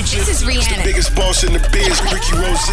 Future. 0.00 0.24
This 0.24 0.40
is 0.40 0.48
It's 0.48 0.66
the 0.66 0.82
biggest 0.82 1.14
boss 1.14 1.44
in 1.44 1.52
the 1.52 1.58
biz, 1.72 2.00
Ricky 2.08 2.32
Rose. 2.32 2.64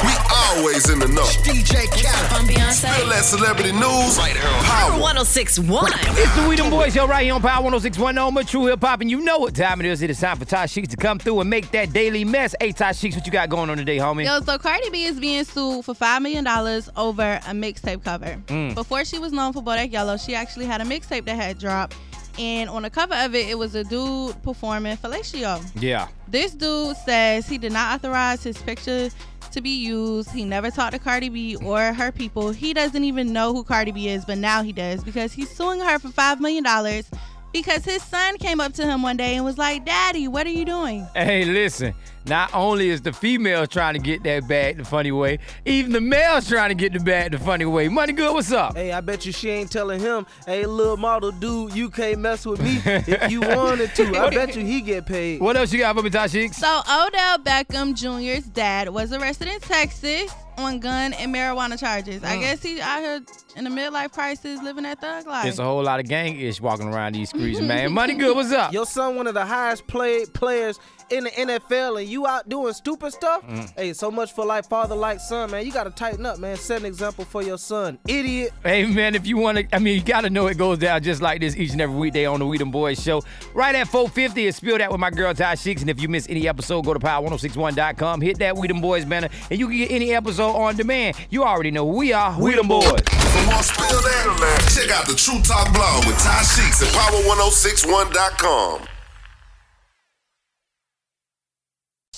We 0.00 0.14
always 0.32 0.88
in 0.88 0.98
the 0.98 1.08
know. 1.08 1.24
DJ 1.44 1.84
Khaled. 1.92 2.32
I'm 2.32 2.46
Beyonce. 2.48 2.96
Feel 2.96 3.08
that 3.08 3.22
celebrity 3.22 3.72
news. 3.72 4.16
Right 4.16 4.34
here 4.34 4.48
on 4.48 4.64
Power. 4.64 4.98
1061. 4.98 5.92
It's 6.16 6.36
the 6.36 6.48
We 6.48 6.56
Them 6.56 6.70
Boys 6.70 6.94
Show 6.94 7.06
right 7.06 7.24
here 7.24 7.34
on 7.34 7.42
Power 7.42 7.62
1061 7.64 8.16
Oma 8.16 8.44
True 8.44 8.64
Hip 8.64 8.80
Hop, 8.80 9.02
and 9.02 9.10
you 9.10 9.20
know 9.20 9.38
what 9.40 9.54
time 9.54 9.80
it 9.80 9.86
is. 9.86 10.00
It 10.00 10.08
is 10.08 10.20
time 10.20 10.38
for 10.38 10.46
Ty 10.46 10.64
Sheeks 10.66 10.88
to 10.88 10.96
come 10.96 11.18
through 11.18 11.40
and 11.40 11.50
make 11.50 11.70
that 11.72 11.92
daily 11.92 12.24
mess. 12.24 12.54
Hey, 12.58 12.72
Ty 12.72 12.92
Sheeks, 12.92 13.14
what 13.14 13.26
you 13.26 13.32
got 13.32 13.50
going 13.50 13.68
on 13.68 13.76
today, 13.76 13.98
homie? 13.98 14.24
Yo, 14.24 14.40
so 14.40 14.56
Cardi 14.56 14.88
B 14.88 15.04
is 15.04 15.20
being 15.20 15.44
sued 15.44 15.84
for 15.84 15.92
five 15.92 16.22
million 16.22 16.44
dollars 16.44 16.88
over 16.96 17.34
a 17.46 17.52
mixtape 17.52 18.02
cover. 18.02 18.40
Mm. 18.46 18.74
Before 18.74 19.04
she 19.04 19.18
was 19.18 19.32
known 19.34 19.52
for 19.52 19.62
Bodak 19.62 19.92
Yellow, 19.92 20.16
she 20.16 20.34
actually 20.34 20.64
had 20.64 20.80
a 20.80 20.84
mixtape 20.84 21.26
that 21.26 21.36
had 21.36 21.58
dropped, 21.58 21.94
and 22.38 22.70
on 22.70 22.82
the 22.82 22.90
cover 22.90 23.14
of 23.14 23.34
it, 23.34 23.48
it 23.48 23.58
was 23.58 23.74
a 23.74 23.84
dude 23.84 24.40
performing 24.42 24.96
fellatio. 24.96 25.64
Yeah. 25.80 26.08
This 26.28 26.52
dude 26.52 26.96
says 26.98 27.48
he 27.48 27.58
did 27.58 27.72
not 27.72 27.94
authorize 27.94 28.42
his 28.42 28.58
picture 28.58 29.10
to 29.52 29.60
be 29.60 29.70
used. 29.70 30.30
He 30.30 30.44
never 30.44 30.70
talked 30.70 30.92
to 30.92 30.98
Cardi 30.98 31.28
B 31.28 31.56
or 31.56 31.92
her 31.92 32.12
people. 32.12 32.50
He 32.50 32.72
doesn't 32.72 33.04
even 33.04 33.32
know 33.32 33.52
who 33.52 33.64
Cardi 33.64 33.92
B 33.92 34.08
is, 34.08 34.24
but 34.24 34.38
now 34.38 34.62
he 34.62 34.72
does 34.72 35.02
because 35.02 35.32
he's 35.32 35.50
suing 35.50 35.80
her 35.80 35.98
for 35.98 36.08
five 36.08 36.40
million 36.40 36.64
dollars 36.64 37.10
because 37.52 37.84
his 37.84 38.02
son 38.02 38.36
came 38.38 38.60
up 38.60 38.72
to 38.74 38.86
him 38.86 39.02
one 39.02 39.16
day 39.16 39.34
and 39.34 39.44
was 39.44 39.58
like, 39.58 39.84
"Daddy, 39.84 40.28
what 40.28 40.46
are 40.46 40.50
you 40.50 40.64
doing?" 40.64 41.06
Hey, 41.14 41.44
listen. 41.44 41.94
Not 42.26 42.54
only 42.54 42.90
is 42.90 43.00
the 43.00 43.12
female 43.12 43.66
trying 43.66 43.94
to 43.94 44.00
get 44.00 44.22
that 44.24 44.46
bag 44.46 44.76
the 44.76 44.84
funny 44.84 45.10
way, 45.10 45.38
even 45.64 45.92
the 45.92 46.00
male's 46.00 46.48
trying 46.48 46.68
to 46.68 46.74
get 46.74 46.92
the 46.92 47.00
bag 47.00 47.32
the 47.32 47.38
funny 47.38 47.64
way. 47.64 47.88
Money 47.88 48.12
good, 48.12 48.32
what's 48.34 48.52
up? 48.52 48.76
Hey, 48.76 48.92
I 48.92 49.00
bet 49.00 49.24
you 49.24 49.32
she 49.32 49.48
ain't 49.48 49.72
telling 49.72 50.00
him, 50.00 50.26
hey, 50.46 50.66
little 50.66 50.96
model 50.96 51.32
dude, 51.32 51.74
you 51.74 51.88
can't 51.88 52.20
mess 52.20 52.44
with 52.44 52.60
me 52.60 52.80
if 52.84 53.30
you 53.30 53.40
wanted 53.40 53.94
to. 53.94 54.18
I 54.18 54.30
bet 54.30 54.54
you 54.54 54.64
he 54.64 54.80
get 54.80 55.06
paid. 55.06 55.40
What 55.40 55.56
else 55.56 55.72
you 55.72 55.78
got 55.78 55.96
for 55.96 56.02
me, 56.02 56.10
Ty 56.10 56.26
Sheeks? 56.26 56.58
So 56.58 56.80
Odell 56.80 57.38
Beckham 57.38 57.94
Jr.'s 57.94 58.46
dad 58.48 58.90
was 58.90 59.12
arrested 59.12 59.48
in 59.48 59.60
Texas 59.60 60.32
on 60.58 60.78
gun 60.78 61.12
and 61.14 61.34
marijuana 61.34 61.78
charges. 61.78 62.22
I 62.22 62.36
mm. 62.36 62.40
guess 62.40 62.62
he 62.62 62.80
out 62.80 63.00
here 63.00 63.20
in 63.56 63.64
the 63.64 63.70
midlife 63.70 64.12
crisis, 64.12 64.62
living 64.62 64.84
that 64.84 65.00
thug 65.00 65.26
life. 65.26 65.44
There's 65.44 65.58
a 65.58 65.64
whole 65.64 65.82
lot 65.82 66.00
of 66.00 66.08
gang 66.08 66.38
ish 66.38 66.60
walking 66.60 66.92
around 66.92 67.14
these 67.14 67.30
streets, 67.30 67.60
man. 67.60 67.92
Money 68.00 68.14
good, 68.14 68.36
what's 68.36 68.52
up? 68.52 68.72
Your 68.72 68.86
son, 68.86 69.16
one 69.16 69.26
of 69.26 69.34
the 69.34 69.44
highest 69.44 69.86
played 69.86 70.32
players 70.34 70.78
in 71.10 71.24
the 71.24 71.30
NFL, 71.30 72.00
and 72.00 72.08
you 72.08 72.26
out 72.26 72.48
doing 72.48 72.72
stupid 72.72 73.12
stuff. 73.12 73.46
Mm. 73.46 73.72
Hey, 73.76 73.92
so 73.92 74.10
much 74.10 74.32
for 74.32 74.44
like 74.44 74.68
father, 74.68 74.94
like 74.94 75.20
son, 75.20 75.50
man. 75.50 75.66
You 75.66 75.72
gotta 75.72 75.90
tighten 75.90 76.24
up, 76.26 76.38
man. 76.38 76.56
Set 76.56 76.80
an 76.80 76.86
example 76.86 77.24
for 77.24 77.42
your 77.42 77.58
son, 77.58 77.98
idiot. 78.06 78.52
Hey 78.62 78.86
man, 78.86 79.14
if 79.14 79.26
you 79.26 79.36
want 79.36 79.58
to, 79.58 79.74
I 79.74 79.78
mean, 79.78 79.96
you 79.96 80.02
gotta 80.02 80.30
know 80.30 80.46
it 80.46 80.58
goes 80.58 80.78
down 80.78 81.02
just 81.02 81.22
like 81.22 81.40
this 81.40 81.56
each 81.56 81.72
and 81.72 81.80
every 81.80 81.96
weekday 81.96 82.26
on 82.26 82.38
the 82.38 82.46
We 82.46 82.58
Them 82.58 82.70
Boys 82.70 83.02
show. 83.02 83.22
Right 83.54 83.74
at 83.74 83.88
450 83.88 84.46
is 84.46 84.56
Spill 84.56 84.78
Dat 84.78 84.90
with 84.90 85.00
my 85.00 85.10
girl 85.10 85.34
Ty 85.34 85.54
Sheeks. 85.56 85.80
And 85.80 85.90
if 85.90 86.00
you 86.00 86.08
miss 86.08 86.28
any 86.28 86.48
episode, 86.48 86.84
go 86.84 86.94
to 86.94 87.00
power1061.com, 87.00 88.20
hit 88.20 88.38
that 88.38 88.56
We 88.56 88.68
Them 88.68 88.80
Boys 88.80 89.04
banner, 89.04 89.28
and 89.50 89.58
you 89.58 89.68
can 89.68 89.76
get 89.76 89.90
any 89.90 90.12
episode 90.12 90.52
on 90.52 90.76
demand. 90.76 91.16
You 91.30 91.44
already 91.44 91.70
know 91.70 91.90
who 91.90 91.98
we 91.98 92.12
are. 92.12 92.38
We 92.40 92.54
Them 92.54 92.68
Boys. 92.68 92.84
For 92.84 93.46
more 93.46 93.62
spill 93.62 93.86
that, 93.88 94.70
check 94.74 94.90
out 94.90 95.06
the 95.06 95.14
True 95.14 95.40
Talk 95.42 95.72
blog 95.74 96.06
with 96.06 96.18
Ty 96.18 96.42
Sheeks 96.42 96.82
at 96.82 96.88
power1061.com. 96.88 98.99